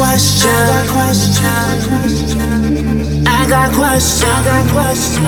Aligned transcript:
got 0.00 0.88
questions. 0.88 1.40
I 3.26 3.46
got 3.48 3.72
questions. 3.74 4.24
I 4.24 4.44
got 4.44 4.64
questions. 4.72 5.26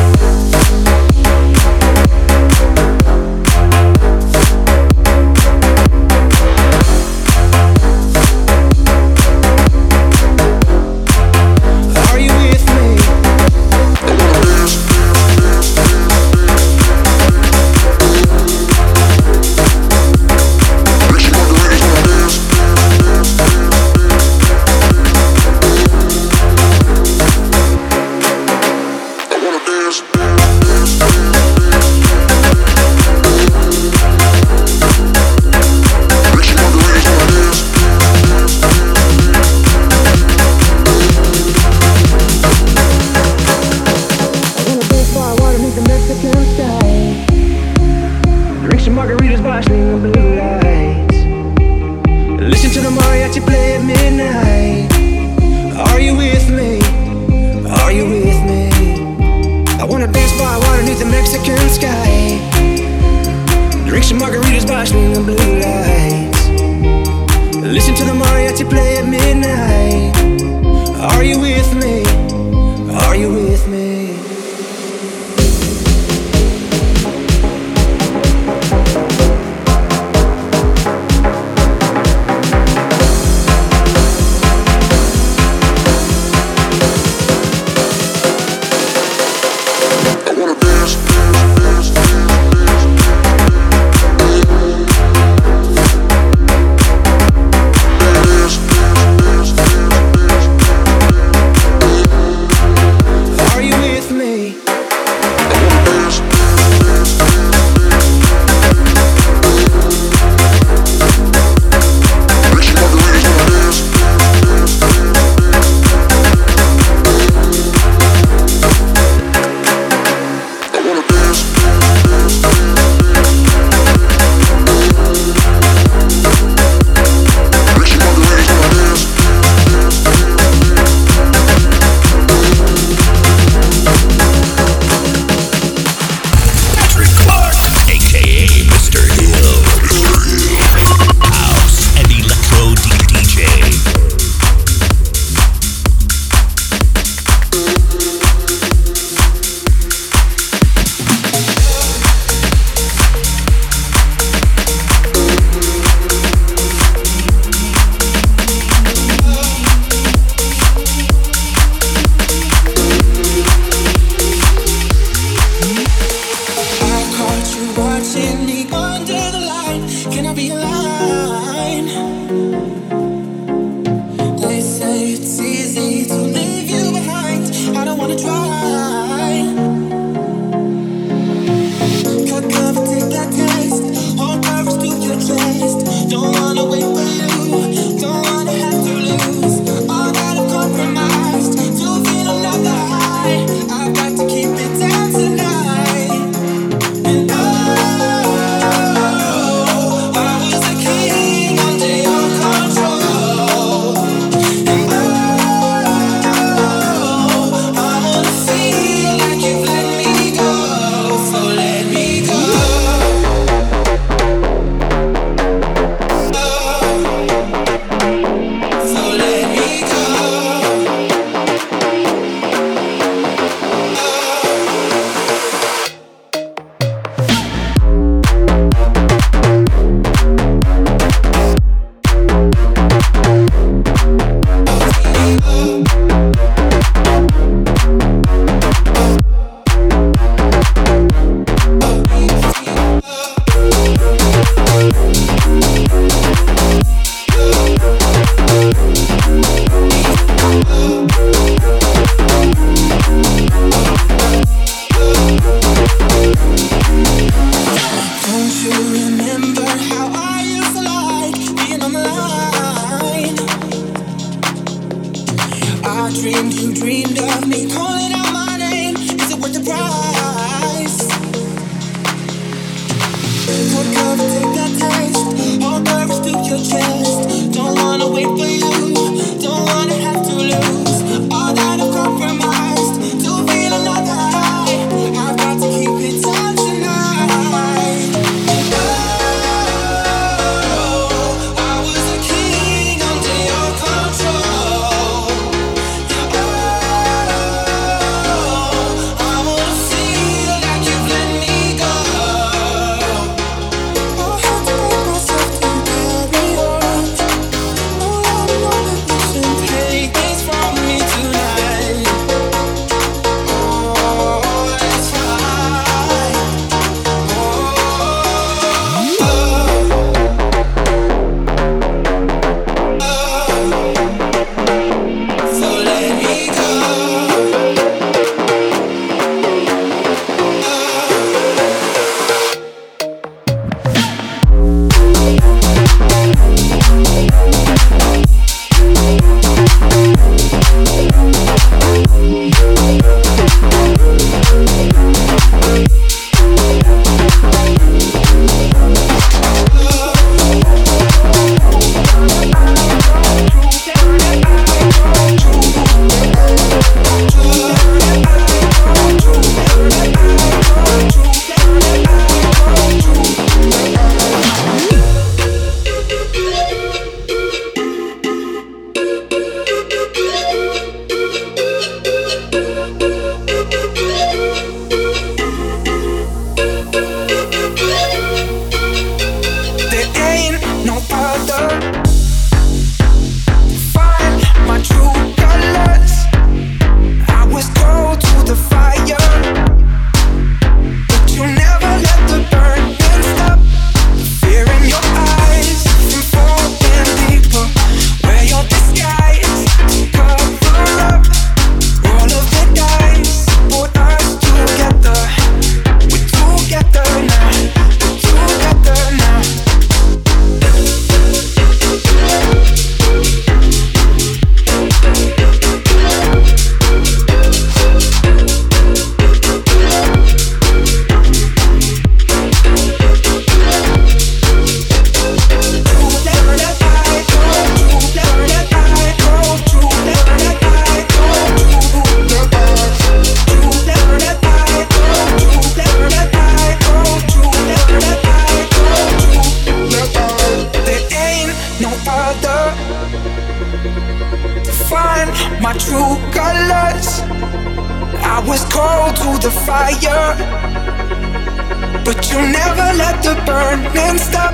burning 453.77 454.19
stop. 454.19 454.53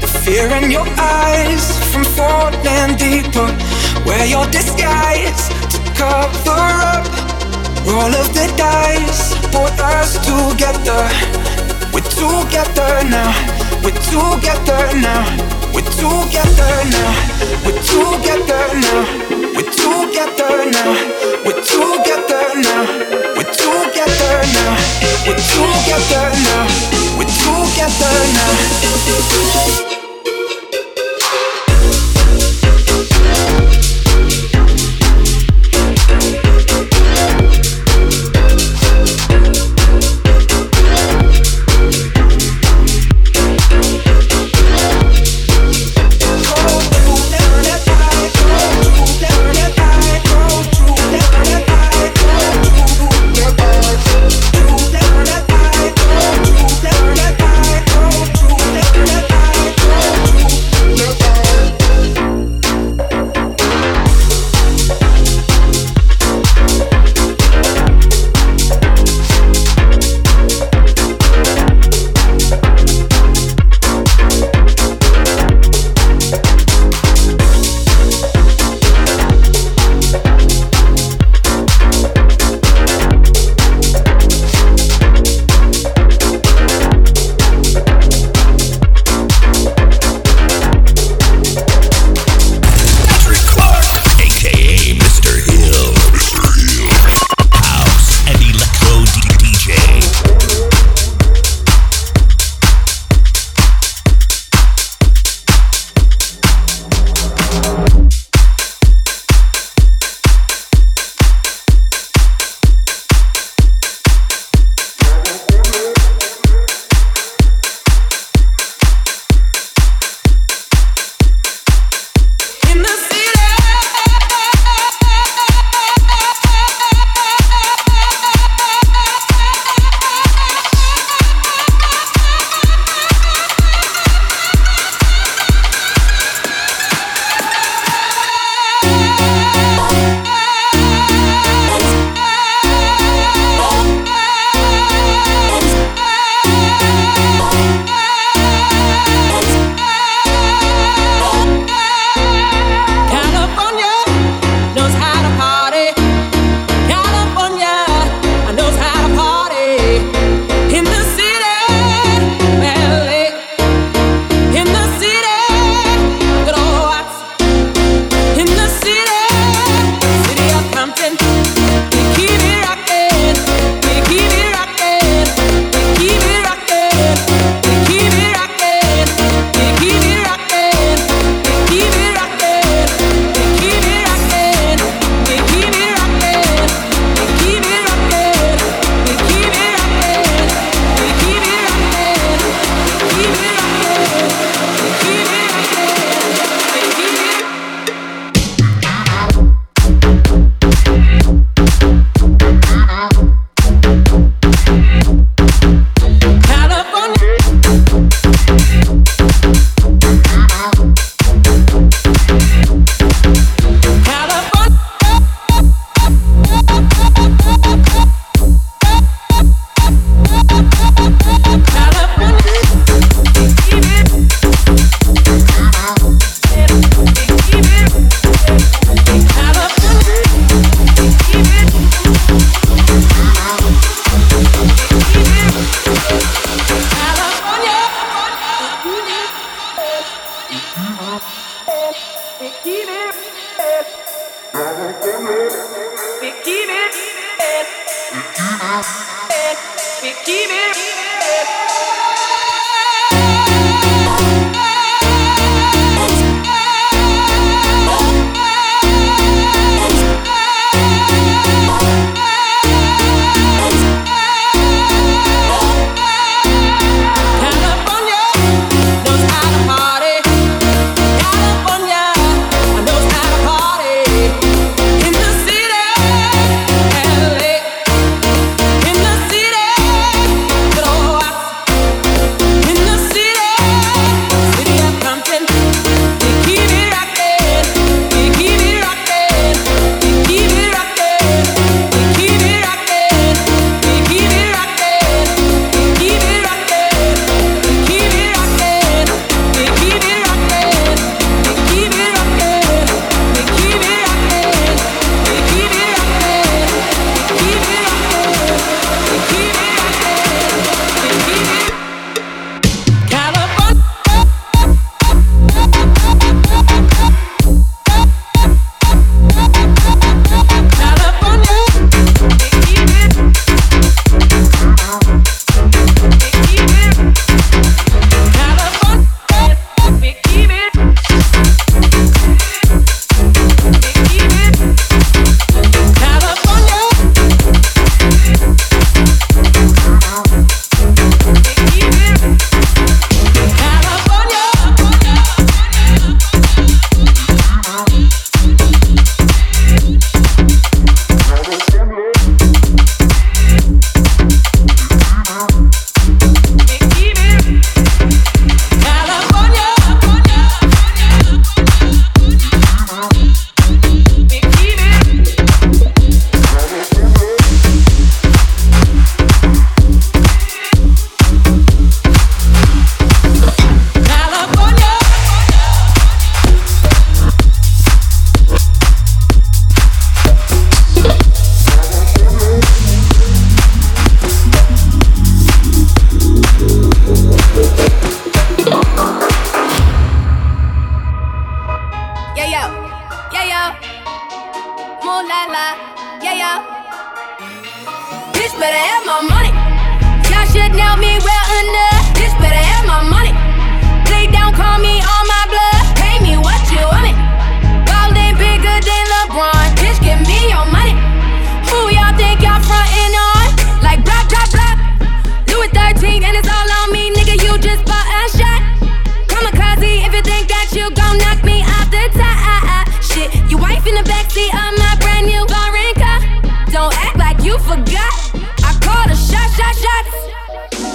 The 0.00 0.06
fear 0.06 0.48
in 0.56 0.70
your 0.70 0.86
eyes 0.98 1.64
from 1.92 2.04
falling 2.04 2.96
deeper. 2.96 3.48
Wear 4.06 4.24
your 4.26 4.46
disguise 4.46 5.48
to 5.72 5.78
cover 5.94 6.66
up. 6.92 7.06
Roll 7.86 8.14
of 8.14 8.28
the 8.34 8.46
dice, 8.56 9.34
put 9.54 9.78
us 9.80 10.14
together. 10.26 11.02
We're 11.92 12.08
together 12.18 12.92
now. 13.08 13.32
We're 13.82 14.00
together 14.10 14.82
now. 15.00 15.57
We're 15.78 15.84
together 15.84 16.74
now. 16.90 17.14
We're 17.64 17.78
together 17.78 18.66
now. 18.82 19.06
We're 19.54 19.70
together 19.70 20.66
now. 20.74 20.90
We're 21.46 21.62
together 21.62 22.46
now. 22.58 22.82
We're 23.36 23.46
together 23.46 24.42
now. 24.54 24.74
We're 25.24 25.38
together 25.38 26.34
now. 26.42 26.66
We're 27.16 27.30
together 27.30 28.18
now. 28.34 29.97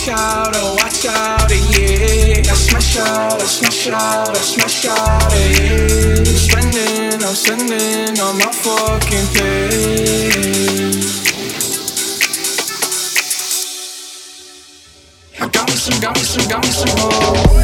watch 0.06 0.20
out, 0.20 0.52
oh, 0.56 0.74
watch 0.74 1.06
out, 1.06 1.50
eh, 1.50 1.56
yeah. 1.70 2.50
I 2.50 2.54
smash 2.54 2.96
out, 2.98 3.40
I 3.40 3.44
smash 3.44 3.88
out, 3.88 4.28
I 4.28 4.34
smash 4.34 4.84
out, 4.86 5.32
yeah. 5.32 6.18
I'm 6.18 6.24
spending, 6.24 7.24
I'm 7.24 7.34
spending 7.34 8.20
on 8.20 8.38
my 8.38 8.52
fucking 8.52 9.26
pay. 9.34 9.64
I 15.40 15.48
got 15.48 15.68
me 15.68 15.74
some, 15.74 16.00
got 16.00 16.14
me 16.16 16.22
some, 16.22 16.48
got 16.48 16.62
me 16.62 16.70
some 16.70 16.98
more. 16.98 17.63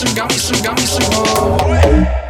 Some 0.00 0.14
got 0.14 0.32
some 0.32 0.62
got 0.62 0.80
missing, 0.80 1.04
oh. 1.12 2.29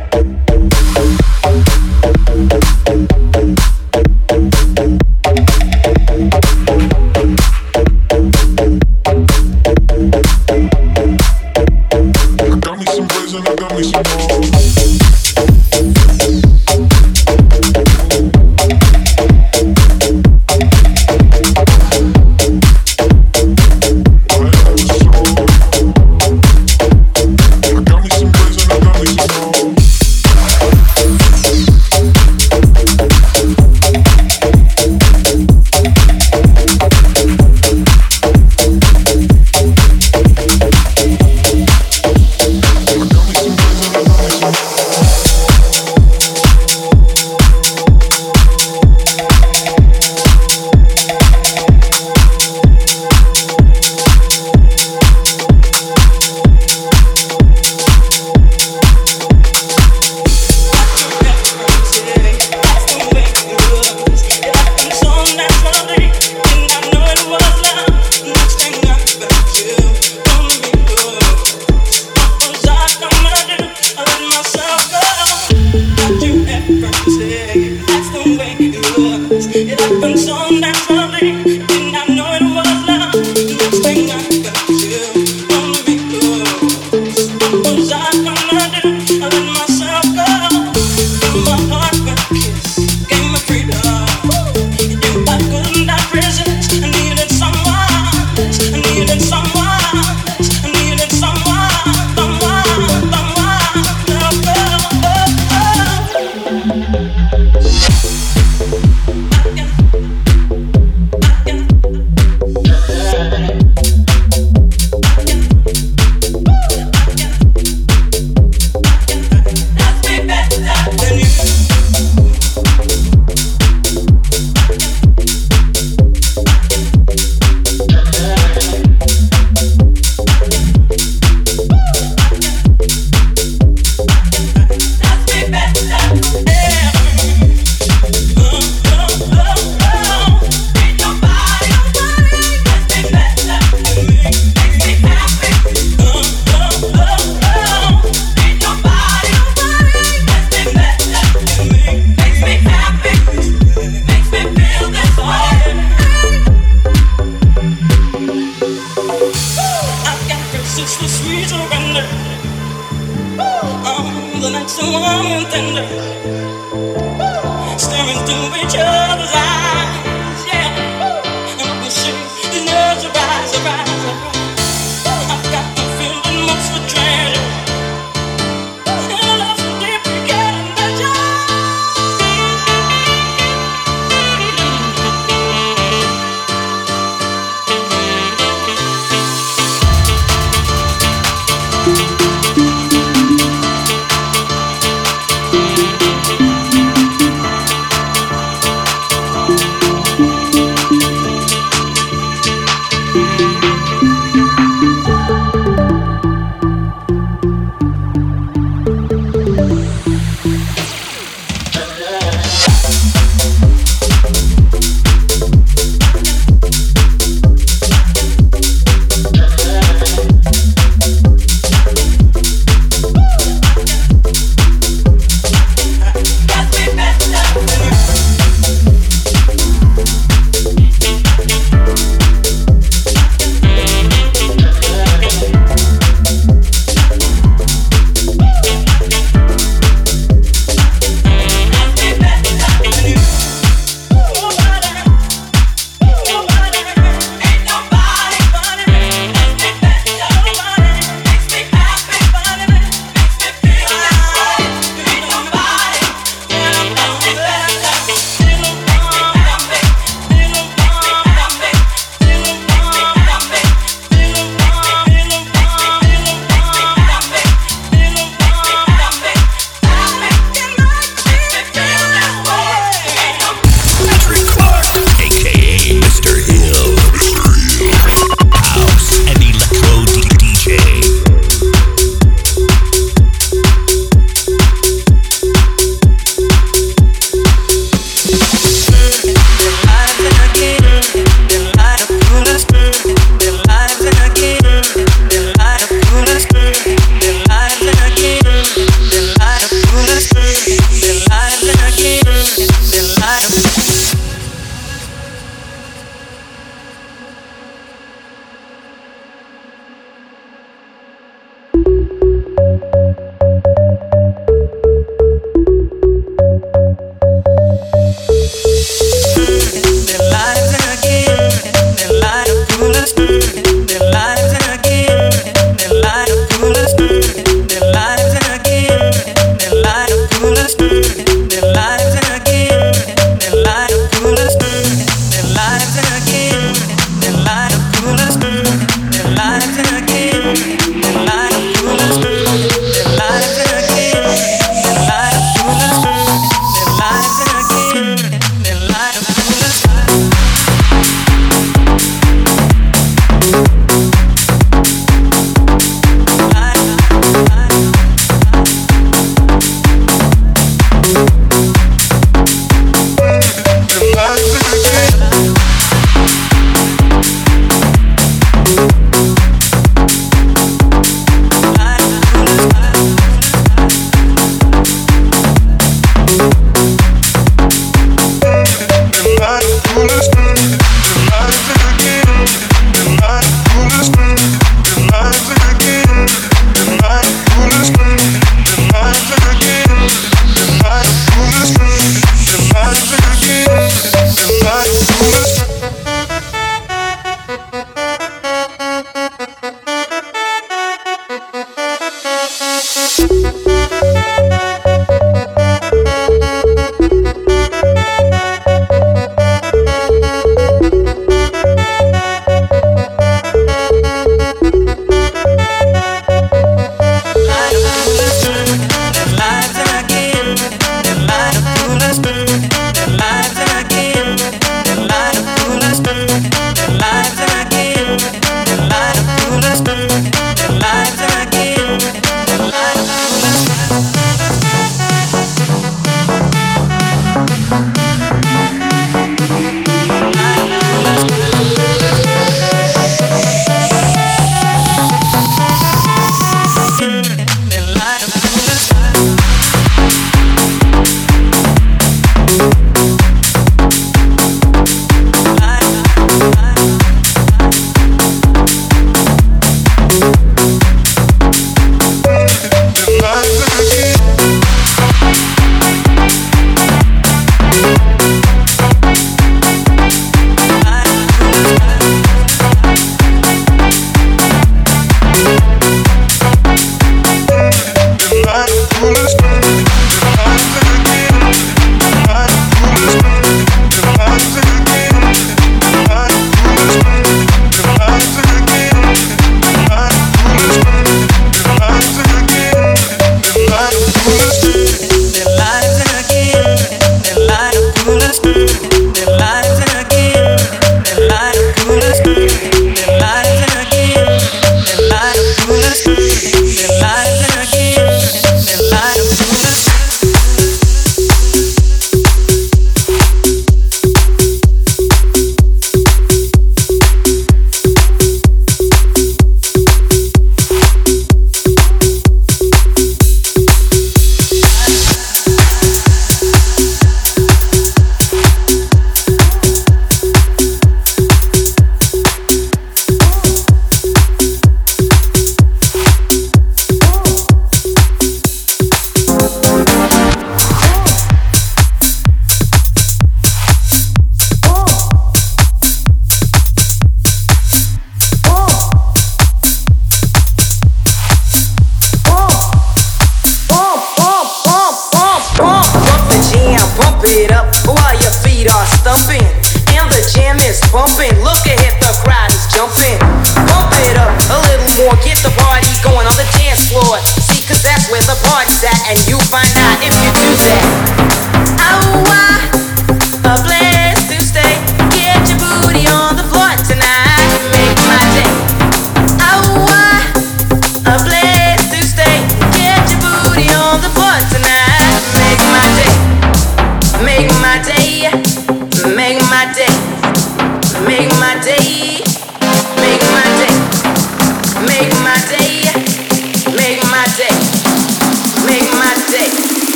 And 569.11 569.19
you 569.27 569.37
find 569.51 569.75
out 569.75 569.99